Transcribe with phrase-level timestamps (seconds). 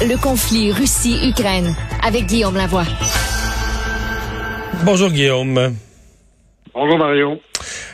[0.00, 1.74] Le conflit Russie-Ukraine
[2.06, 2.84] avec Guillaume Lavoie.
[4.84, 5.74] Bonjour Guillaume.
[6.72, 7.40] Bonjour Mario.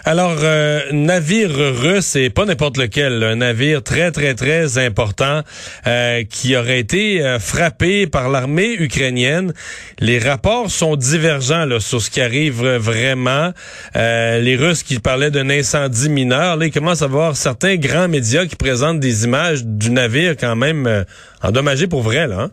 [0.07, 5.41] Alors, euh, navire russe et pas n'importe lequel, un navire très très très important
[5.87, 9.55] euh, qui aurait été euh, frappé par l'armée ukrainienne.
[10.01, 13.53] Les rapports sont divergents là, sur ce qui arrive vraiment.
[13.97, 18.09] Euh, les Russes qui parlaient d'un incendie mineur, là, ils commencent à voir certains grands
[18.09, 21.07] médias qui présentent des images du navire quand même
[21.43, 22.41] endommagé pour vrai là.
[22.41, 22.51] Hein?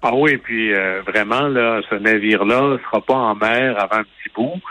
[0.00, 0.72] Ah oui, puis
[1.06, 4.62] vraiment là, ce navire-là sera pas en mer avant un petit bout.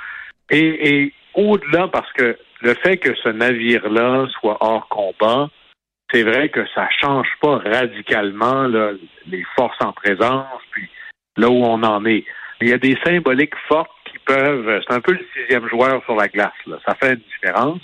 [0.50, 5.50] Et au-delà, parce que le fait que ce navire-là soit hors combat,
[6.12, 8.68] c'est vrai que ça change pas radicalement
[9.28, 10.88] les forces en présence, puis
[11.38, 12.26] là où on en est.
[12.62, 14.82] Il y a des symboliques fortes qui peuvent.
[14.88, 16.54] C'est un peu le sixième joueur sur la glace.
[16.68, 16.78] Là.
[16.88, 17.82] Ça fait une différence.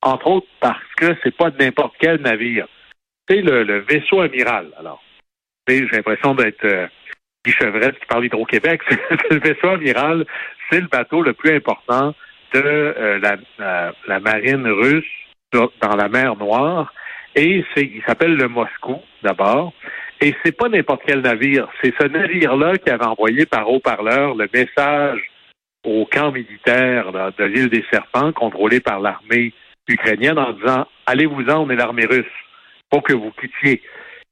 [0.00, 2.66] Entre autres parce que c'est pas n'importe quel navire.
[3.28, 4.68] C'est le, le vaisseau amiral.
[4.78, 5.02] Alors,
[5.68, 6.86] j'ai l'impression d'être euh,
[7.44, 7.52] qui
[8.08, 8.80] parle d'Hydro-Québec.
[9.30, 10.24] le vaisseau amiral,
[10.70, 12.14] c'est le bateau le plus important
[12.54, 13.18] de euh,
[14.06, 15.04] la, marine russe
[15.52, 16.92] dans la mer Noire.
[17.34, 19.72] Et il s'appelle le Moscou, d'abord.
[20.20, 21.68] Et c'est pas n'importe quel navire.
[21.82, 25.20] C'est ce navire-là qui avait envoyé par haut-parleur le message
[25.84, 29.52] au camp militaire de l'île des Serpents, contrôlé par l'armée
[29.88, 32.26] ukrainienne, en disant Allez-vous-en, on est l'armée russe.
[32.92, 33.82] Faut que vous quittiez.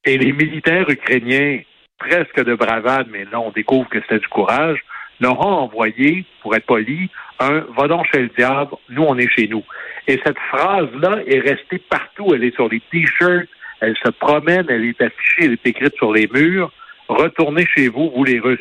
[0.05, 1.61] Et les militaires ukrainiens,
[1.99, 4.81] presque de bravade, mais là, on découvre que c'était du courage,
[5.21, 7.09] leur envoyé, pour être poli,
[7.39, 9.63] un Va donc chez le diable, nous, on est chez nous.
[10.07, 12.35] Et cette phrase-là est restée partout.
[12.35, 13.49] Elle est sur les t-shirts,
[13.81, 16.73] elle se promène, elle est affichée, elle est écrite sur les murs.
[17.09, 18.61] Retournez chez vous, vous les Russes.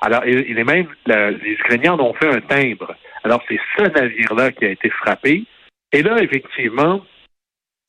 [0.00, 2.94] Alors, il est même, les Ukrainiens en ont fait un timbre.
[3.24, 5.44] Alors, c'est ce navire-là qui a été frappé.
[5.92, 7.02] Et là, effectivement,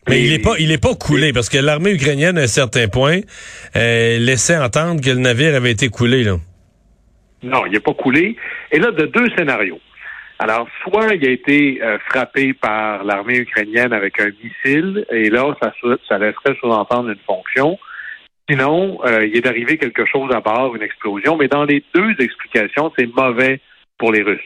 [0.08, 2.88] mais il est pas, il est pas coulé parce que l'armée ukrainienne, à un certain
[2.88, 3.20] point,
[3.76, 6.38] euh, laissait entendre que le navire avait été coulé là.
[7.44, 8.36] Non, il n'est pas coulé.
[8.72, 9.80] Et là, de deux scénarios.
[10.40, 15.54] Alors, soit il a été euh, frappé par l'armée ukrainienne avec un missile, et là,
[15.62, 15.74] ça,
[16.08, 17.78] ça laisserait sous-entendre une fonction.
[18.50, 21.36] Sinon, euh, il est arrivé quelque chose à bord, une explosion.
[21.38, 23.60] Mais dans les deux explications, c'est mauvais
[23.98, 24.40] pour les Russes.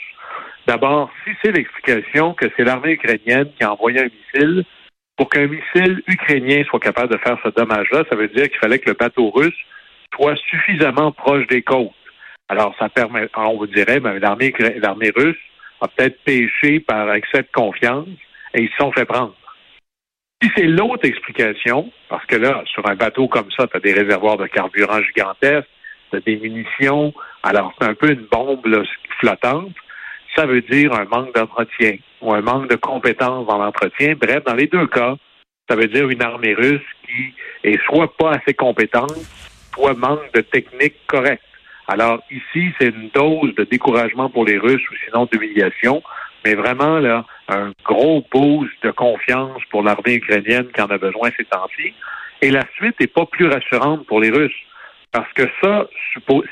[0.66, 4.64] D'abord, si c'est l'explication que c'est l'armée ukrainienne qui a envoyé un missile,
[5.16, 8.80] pour qu'un missile ukrainien soit capable de faire ce dommage-là, ça veut dire qu'il fallait
[8.80, 9.53] que le bateau russe
[10.16, 11.92] soit suffisamment proche des côtes.
[12.53, 14.53] Alors, ça permet, on vous dirait, ben, l'armée,
[15.16, 15.36] russe
[15.81, 18.08] a peut-être péché par excès de confiance
[18.53, 19.34] et ils se sont fait prendre.
[20.40, 23.94] Si c'est l'autre explication, parce que là, sur un bateau comme ça, tu as des
[23.94, 25.68] réservoirs de carburant gigantesques,
[26.12, 28.62] tu as des munitions, alors c'est un peu une bombe
[29.20, 29.74] flottante,
[30.35, 34.14] ça veut dire un manque d'entretien ou un manque de compétences dans l'entretien.
[34.14, 35.16] Bref, dans les deux cas,
[35.68, 37.34] ça veut dire une armée russe qui
[37.64, 39.18] est soit pas assez compétente,
[39.74, 41.41] soit manque de technique correcte.
[41.88, 46.02] Alors ici, c'est une dose de découragement pour les Russes ou sinon d'humiliation,
[46.46, 51.30] mais vraiment là, un gros boost de confiance pour l'armée ukrainienne qui en a besoin
[51.38, 51.94] ces temps-ci.
[52.42, 54.52] Et la suite n'est pas plus rassurante pour les Russes.
[55.12, 55.88] Parce que ça,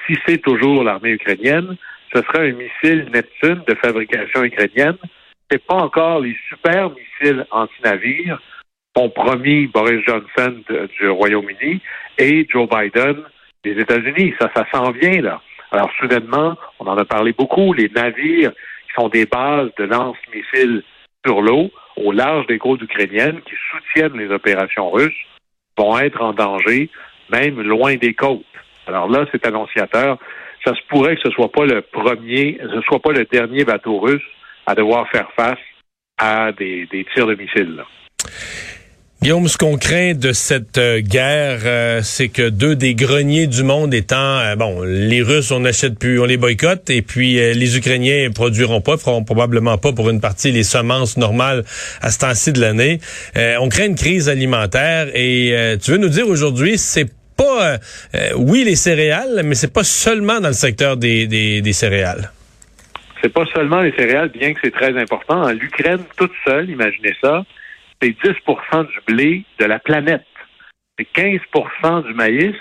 [0.07, 1.77] si c'est toujours l'armée ukrainienne,
[2.13, 4.97] ce serait un missile Neptune de fabrication ukrainienne.
[5.49, 8.41] C'est pas encore les super missiles anti-navires
[8.93, 10.61] qu'ont promis Boris Johnson
[10.99, 11.81] du Royaume-Uni
[12.17, 13.23] et Joe Biden
[13.63, 14.33] des États-Unis.
[14.39, 15.41] Ça, ça s'en vient, là.
[15.71, 20.83] Alors, soudainement, on en a parlé beaucoup, les navires qui sont des bases de lance-missiles
[21.25, 25.13] sur l'eau au large des côtes ukrainiennes qui soutiennent les opérations russes
[25.77, 26.89] vont être en danger,
[27.31, 28.43] même loin des côtes.
[28.87, 30.17] Alors là, c'est annonciateur.
[30.65, 33.99] Ça se pourrait que ce soit pas le premier, ce soit pas le dernier bateau
[33.99, 34.23] russe
[34.65, 35.59] à devoir faire face
[36.17, 37.75] à des, des tirs de missiles.
[37.77, 37.85] Là.
[39.23, 43.61] Guillaume, ce qu'on craint de cette euh, guerre, euh, c'est que deux des greniers du
[43.61, 47.77] monde étant, euh, bon, les Russes, on n'achète plus, on les boycotte, et puis les
[47.77, 51.63] Ukrainiens produiront pas, feront probablement pas pour une partie les semences normales
[52.01, 52.99] à ce temps-ci de l'année.
[53.59, 57.77] on craint une crise alimentaire, et tu veux nous dire aujourd'hui, c'est pas,
[58.37, 62.31] oui, les céréales, mais c'est pas seulement dans le secteur des, des, des céréales.
[63.21, 65.47] C'est pas seulement les céréales, bien que c'est très important.
[65.51, 67.43] L'Ukraine toute seule, imaginez ça,
[68.01, 70.25] c'est 10% du blé de la planète.
[70.97, 72.55] C'est 15% du maïs.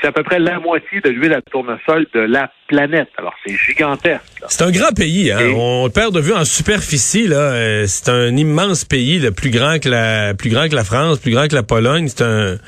[0.00, 3.08] C'est à peu près la moitié de l'huile à tournesol de la planète.
[3.16, 4.20] Alors, c'est gigantesque.
[4.46, 5.32] C'est un grand pays.
[5.32, 5.54] Hein?
[5.56, 7.26] On perd de vue en superficie.
[7.26, 7.36] là.
[7.36, 11.18] Euh, c'est un immense pays, le plus grand que la plus grand que la France,
[11.18, 12.08] plus grand que la Pologne.
[12.08, 12.58] C'est un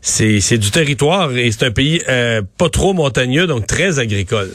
[0.00, 4.50] c'est du territoire et c'est un pays euh, pas trop montagneux, donc très agricole.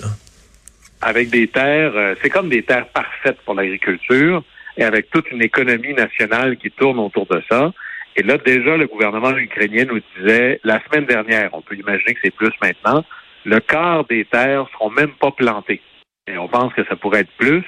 [1.01, 4.43] Avec des terres, euh, c'est comme des terres parfaites pour l'agriculture
[4.77, 7.71] et avec toute une économie nationale qui tourne autour de ça.
[8.15, 12.19] Et là, déjà, le gouvernement ukrainien nous disait, la semaine dernière, on peut imaginer que
[12.23, 13.03] c'est plus maintenant,
[13.45, 15.81] le quart des terres seront même pas plantées.
[16.27, 17.63] Et on pense que ça pourrait être plus.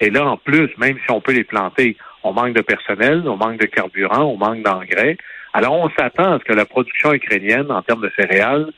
[0.00, 3.36] Et là, en plus, même si on peut les planter, on manque de personnel, on
[3.36, 5.16] manque de carburant, on manque d'engrais.
[5.52, 8.70] Alors, on s'attend à ce que la production ukrainienne, en termes de céréales,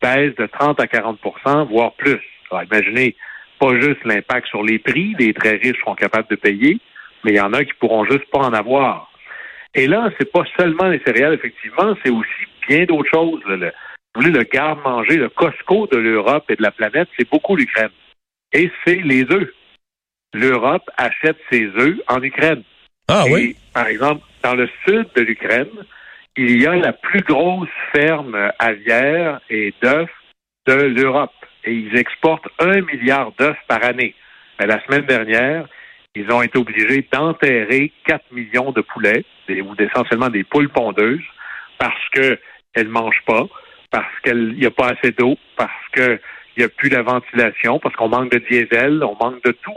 [0.00, 2.20] pèse de 30 à 40% voire plus.
[2.50, 3.16] Alors, imaginez
[3.58, 6.78] pas juste l'impact sur les prix, les très riches seront capables de payer,
[7.24, 9.10] mais il y en a qui pourront juste pas en avoir.
[9.74, 13.40] Et là, c'est pas seulement les céréales, effectivement, c'est aussi bien d'autres choses.
[13.46, 13.72] Le,
[14.14, 17.90] vous voulez, le garde-manger, le Costco de l'Europe et de la planète, c'est beaucoup l'Ukraine.
[18.52, 19.52] Et c'est les œufs.
[20.32, 22.62] L'Europe achète ses œufs en Ukraine.
[23.08, 23.56] Ah oui?
[23.72, 25.70] Par exemple, dans le sud de l'Ukraine,
[26.36, 30.10] il y a la plus grosse ferme aviaire et d'œufs
[30.66, 31.32] de l'Europe.
[31.64, 34.14] Et ils exportent un milliard d'œufs par année.
[34.58, 35.66] Mais la semaine dernière,
[36.14, 41.24] ils ont été obligés d'enterrer 4 millions de poulets, ou essentiellement des poules pondeuses,
[41.78, 42.38] parce qu'elles
[42.76, 43.46] ne mangent pas,
[43.90, 46.20] parce qu'il n'y a pas assez d'eau, parce qu'il
[46.56, 49.76] n'y a plus de ventilation, parce qu'on manque de diesel, on manque de tout.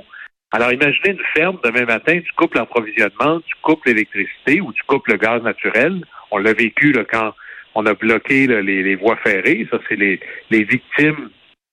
[0.51, 5.07] Alors imaginez une ferme, demain matin, tu coupes l'approvisionnement, tu coupes l'électricité ou tu coupes
[5.07, 6.03] le gaz naturel.
[6.29, 7.33] On l'a vécu là, quand
[7.75, 9.65] on a bloqué les, voies ferrées.
[9.71, 10.19] Ça, c'est les,
[10.49, 11.29] les victimes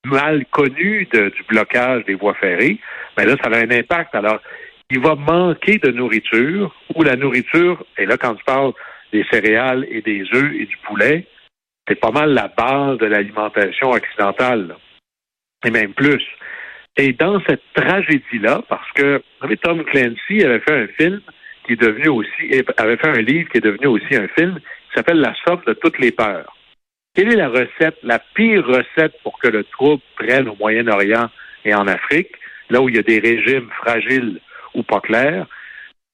[0.09, 2.79] mal connues du blocage des voies ferrées
[3.19, 4.15] mais là, ça a un impact.
[4.15, 4.41] Alors,
[4.91, 8.73] il va manquer de nourriture, ou la nourriture, et là, quand tu parles
[9.13, 11.27] des céréales et des œufs et du poulet,
[11.87, 14.77] c'est pas mal la base de l'alimentation occidentale,
[15.65, 16.25] et même plus.
[16.97, 21.21] Et dans cette tragédie-là, parce que, vous savez, Tom Clancy avait fait un film
[21.67, 24.95] qui est devenu aussi, avait fait un livre qui est devenu aussi un film, qui
[24.95, 26.55] s'appelle La somme de toutes les peurs.
[27.19, 31.29] Quelle est la recette, la pire recette pour que le trouble prenne au Moyen-Orient
[31.65, 32.29] et en Afrique?
[32.71, 34.41] là où il y a des régimes fragiles
[34.75, 35.47] ou pas clairs,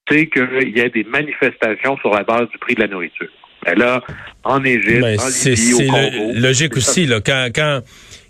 [0.09, 3.29] c'est qu'il y a des manifestations sur la base du prix de la nourriture.
[3.65, 4.01] Mais là,
[4.43, 5.97] en Égypte, ben, en Libye, au Congo...
[6.33, 7.81] C'est logique aussi, là, quand, quand,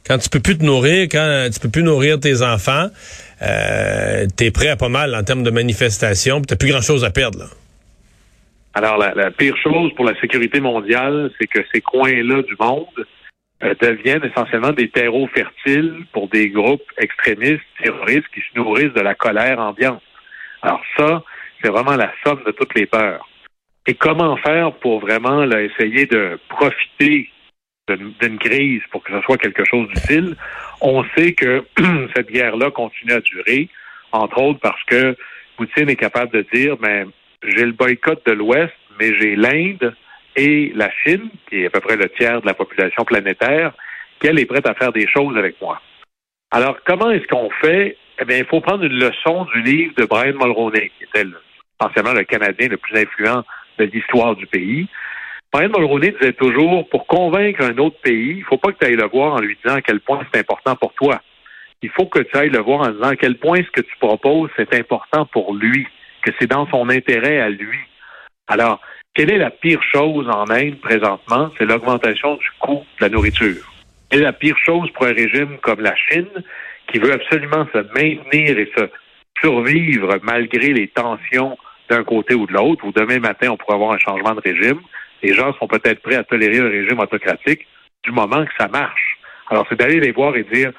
[0.07, 2.88] quand tu peux plus te nourrir, quand tu peux plus nourrir tes enfants,
[3.42, 7.04] euh, tu es prêt à pas mal en termes de manifestations, tu n'as plus grand-chose
[7.04, 7.39] à perdre.
[7.39, 7.45] Là.
[8.75, 13.07] Alors, la, la, pire chose pour la sécurité mondiale, c'est que ces coins-là du monde
[13.63, 19.01] euh, deviennent essentiellement des terreaux fertiles pour des groupes extrémistes, terroristes qui se nourrissent de
[19.01, 20.04] la colère ambiante.
[20.62, 21.24] Alors ça,
[21.62, 23.25] c'est vraiment la somme de toutes les peurs.
[23.88, 27.30] Et comment faire pour vraiment là, essayer de profiter
[27.88, 30.36] d'une crise pour que ce soit quelque chose d'utile?
[30.82, 31.63] On sait que
[32.13, 33.70] cette guerre-là continue à durer,
[34.12, 35.15] entre autres parce que
[35.55, 37.10] Poutine est capable de dire, ben,
[37.44, 39.96] j'ai le boycott de l'Ouest, mais j'ai l'Inde,
[40.36, 43.74] et la Chine, qui est à peu près le tiers de la population planétaire,
[44.20, 45.82] qu'elle est prête à faire des choses avec moi.
[46.51, 47.98] Alors, comment est-ce qu'on fait?
[48.20, 51.27] Eh bien, il faut prendre une leçon du livre de Brian Mulroney, qui était
[51.80, 53.44] essentiellement le Canadien le plus influent
[53.77, 54.88] de l'histoire du pays.
[55.51, 58.86] Brian Mulroney disait toujours, pour convaincre un autre pays, il ne faut pas que tu
[58.86, 61.22] ailles le voir en lui disant à quel point c'est important pour toi.
[61.82, 63.96] Il faut que tu ailles le voir en disant à quel point ce que tu
[64.00, 65.88] proposes, c'est important pour lui,
[66.25, 67.77] que c'est dans son intérêt à lui.
[68.48, 68.82] Alors,
[69.13, 71.51] quelle est la pire chose en Inde présentement?
[71.58, 73.63] C'est l'augmentation du coût de la nourriture.
[74.10, 76.44] Quelle est la pire chose pour un régime comme la Chine
[76.91, 78.89] qui veut absolument se maintenir et se
[79.39, 81.58] survivre malgré les tensions
[81.89, 84.79] d'un côté ou de l'autre, ou demain matin, on pourrait avoir un changement de régime.
[85.22, 87.65] Les gens sont peut-être prêts à tolérer un régime autocratique
[88.03, 89.17] du moment que ça marche.
[89.50, 90.72] Alors, c'est d'aller les voir et dire,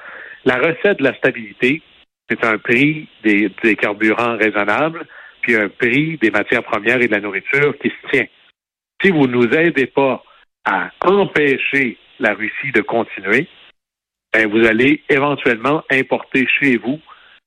[0.45, 1.81] la recette de la stabilité,
[2.29, 5.05] c'est un prix des, des carburants raisonnables,
[5.55, 8.27] un prix des matières premières et de la nourriture qui se tient.
[9.01, 10.23] Si vous ne nous aidez pas
[10.65, 13.47] à empêcher la Russie de continuer,
[14.33, 16.99] ben vous allez éventuellement importer chez vous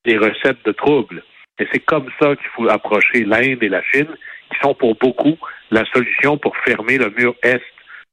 [0.05, 1.23] des recettes de troubles.
[1.59, 4.09] Et c'est comme ça qu'il faut approcher l'Inde et la Chine,
[4.51, 5.37] qui sont pour beaucoup
[5.71, 7.63] la solution pour fermer le mur est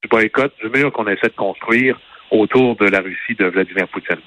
[0.04, 4.22] du boycott, du mur qu'on essaie de construire autour de la Russie de Vladimir Poutine.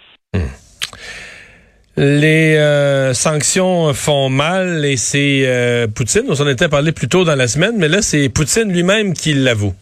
[2.03, 7.25] Les euh, sanctions font mal et c'est euh, Poutine, on s'en était parlé plus tôt
[7.25, 9.75] dans la semaine, mais là c'est Poutine lui-même qui l'avoue.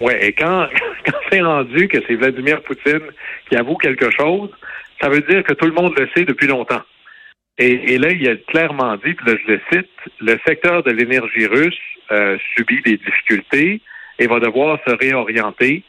[0.00, 0.66] Oui, et quand,
[1.04, 3.02] quand c'est rendu que c'est Vladimir Poutine
[3.50, 4.48] qui avoue quelque chose,
[4.98, 6.80] ça veut dire que tout le monde le sait depuis longtemps.
[7.58, 10.90] Et, et là, il a clairement dit, puis là je le cite, le secteur de
[10.90, 11.78] l'énergie russe
[12.12, 13.82] euh, subit des difficultés
[14.18, 15.82] et va devoir se réorienter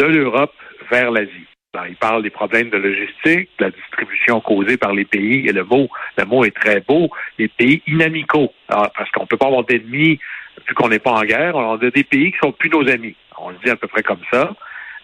[0.00, 0.54] de l'Europe
[0.90, 1.46] vers l'Asie.
[1.88, 5.64] Il parle des problèmes de logistique, de la distribution causée par les pays, et le
[5.64, 8.52] mot, le mot est très beau, les pays inamicaux.
[8.68, 10.18] Alors, parce qu'on ne peut pas avoir d'ennemis
[10.66, 13.14] vu qu'on n'est pas en guerre, on a des pays qui sont plus nos amis.
[13.38, 14.54] On le dit à peu près comme ça.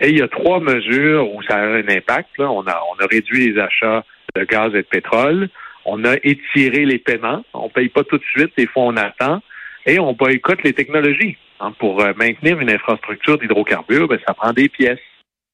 [0.01, 2.31] Et il y a trois mesures où ça a un impact.
[2.39, 5.49] On, a, on a réduit les achats de gaz et de pétrole.
[5.85, 7.45] On a étiré les paiements.
[7.55, 8.53] On ne paye pas tout de suite.
[8.57, 9.43] Des fois, on attend.
[9.87, 11.37] Et on boycotte les technologies.
[11.61, 14.99] Hein, pour euh, maintenir une infrastructure d'hydrocarbures, ben, ça prend des pièces.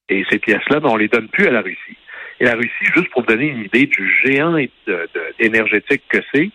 [0.09, 1.97] Et ces pièces-là, ben, on les donne plus à la Russie.
[2.39, 4.55] Et la Russie, juste pour vous donner une idée du géant
[5.39, 6.45] énergétique que c'est,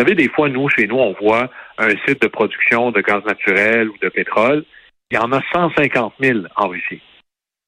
[0.00, 3.22] vous savez, des fois, nous, chez nous, on voit un site de production de gaz
[3.24, 4.64] naturel ou de pétrole.
[5.10, 7.02] Il y en a 150 000 en Russie.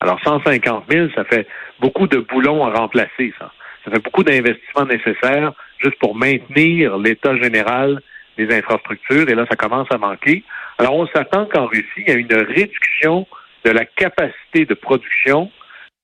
[0.00, 1.46] Alors, 150 000, ça fait
[1.78, 3.52] beaucoup de boulons à remplacer, ça.
[3.84, 8.00] Ça fait beaucoup d'investissements nécessaires juste pour maintenir l'état général
[8.38, 9.28] des infrastructures.
[9.28, 10.42] Et là, ça commence à manquer.
[10.78, 13.26] Alors, on s'attend qu'en Russie, il y a une réduction
[13.64, 15.50] de la capacité de production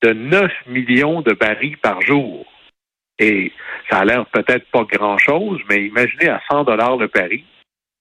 [0.01, 2.45] de 9 millions de barils par jour.
[3.17, 3.51] Et
[3.89, 7.43] ça a l'air peut-être pas grand-chose, mais imaginez à 100 dollars le baril,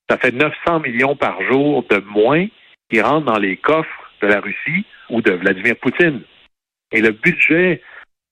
[0.08, 2.46] ça fait 900 millions par jour de moins
[2.90, 6.22] qui rentrent dans les coffres de la Russie ou de Vladimir Poutine.
[6.92, 7.82] Et le budget,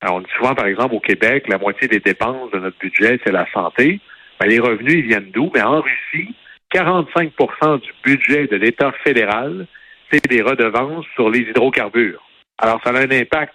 [0.08, 3.32] on dit souvent, par exemple, au Québec, la moitié des dépenses de notre budget, c'est
[3.32, 4.00] la santé.
[4.40, 5.50] Ben, les revenus, ils viennent d'où?
[5.54, 6.34] Mais en Russie,
[6.72, 9.66] 45% du budget de l'État fédéral,
[10.10, 12.22] c'est des redevances sur les hydrocarbures.
[12.58, 13.52] Alors, ça a un impact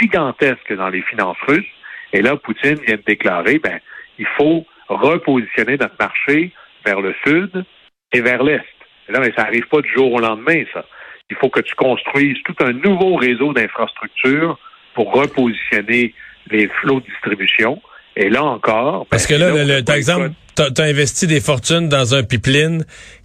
[0.00, 1.64] gigantesque dans les finances russes.
[2.12, 3.78] Et là, Poutine vient de déclarer, ben,
[4.18, 6.52] il faut repositionner notre marché
[6.84, 7.64] vers le sud
[8.12, 8.64] et vers l'est.
[9.08, 10.84] Là, mais ça n'arrive pas du jour au lendemain, ça.
[11.30, 14.58] Il faut que tu construises tout un nouveau réseau d'infrastructures
[14.94, 16.14] pour repositionner
[16.50, 17.80] les flots de distribution.
[18.16, 19.00] Et là encore.
[19.00, 22.84] Ben, Parce que là, par exemple, tu as, investi des fortunes dans un pipeline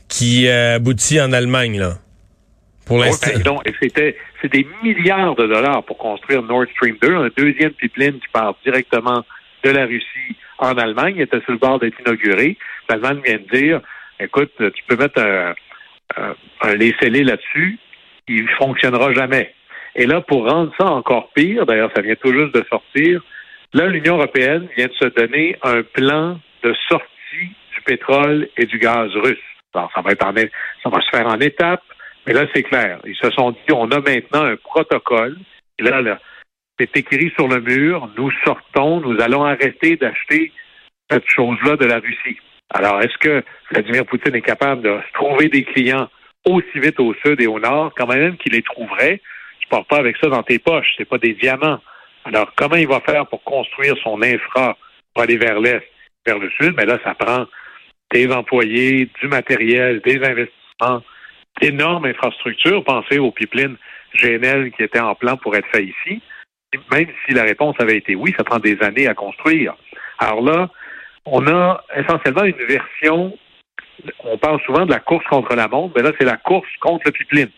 [0.10, 1.94] qui euh, aboutit en Allemagne, là.
[2.92, 3.62] Pour l'instant.
[3.82, 8.28] c'était, c'est des milliards de dollars pour construire Nord Stream 2, un deuxième pipeline qui
[8.34, 9.24] part directement
[9.64, 11.14] de la Russie en Allemagne.
[11.16, 12.58] Il était sur le bord d'être inauguré.
[12.90, 13.82] L'Allemagne vient de dire,
[14.20, 15.54] écoute, tu peux mettre un,
[16.18, 17.80] un, un laisser-aller là-dessus,
[18.28, 19.54] il fonctionnera jamais.
[19.96, 23.22] Et là, pour rendre ça encore pire, d'ailleurs, ça vient tout juste de sortir,
[23.74, 27.08] là, l'Union européenne vient de se donner un plan de sortie
[27.74, 29.38] du pétrole et du gaz russe.
[29.74, 31.84] Alors, ça va être en, ça va se faire en étapes,
[32.26, 33.00] mais là, c'est clair.
[33.06, 35.38] Ils se sont dit, on a maintenant un protocole.
[35.80, 36.20] Et là, là
[36.80, 40.52] c'est écrit sur le mur, nous sortons, nous allons arrêter d'acheter
[41.10, 42.38] cette chose-là de la Russie.
[42.74, 46.10] Alors, est-ce que Vladimir Poutine est capable de trouver des clients
[46.46, 49.22] aussi vite au sud et au nord, quand même qu'il les trouverait?
[49.60, 51.80] Tu pars pas avec ça dans tes poches, c'est pas des diamants.
[52.26, 54.78] Alors, comment il va faire pour construire son infra
[55.14, 55.84] pour aller vers l'est,
[56.26, 56.74] vers le sud?
[56.78, 57.46] Mais là, ça prend
[58.12, 61.04] des employés, du matériel, des investissements,
[61.62, 62.84] d'énormes infrastructures.
[62.84, 63.78] Pensez au pipeline
[64.16, 66.22] GNL qui était en plan pour être fait ici.
[66.92, 69.76] Même si la réponse avait été oui, ça prend des années à construire.
[70.20, 70.70] Alors là,
[71.26, 73.38] on a essentiellement une version,
[74.24, 77.04] on parle souvent de la course contre la montre, mais là, c'est la course contre
[77.06, 77.50] le pipeline.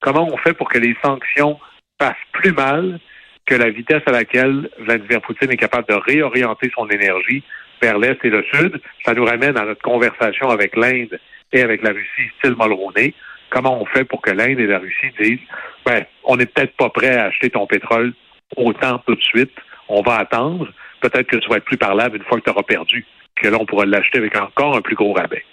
[0.00, 1.58] Comment on fait pour que les sanctions
[1.98, 3.00] passent plus mal
[3.46, 7.42] que la vitesse à laquelle Vladimir Poutine est capable de réorienter son énergie
[7.82, 8.80] vers l'Est et le Sud?
[9.04, 11.18] Ça nous ramène à notre conversation avec l'Inde
[11.52, 13.14] et avec la Russie, style Mulroney.
[13.50, 15.38] Comment on fait pour que l'Inde et la Russie disent,
[15.84, 18.12] ben, on n'est peut-être pas prêt à acheter ton pétrole
[18.56, 19.52] autant tout de suite,
[19.88, 20.68] on va attendre,
[21.00, 23.04] peut-être que tu vas être plus parlable une fois que tu auras perdu,
[23.36, 25.44] que là, on pourra l'acheter avec encore un plus gros rabais.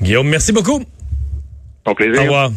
[0.00, 0.82] Guillaume, merci beaucoup.
[1.84, 2.20] Au plaisir.
[2.20, 2.50] Au revoir.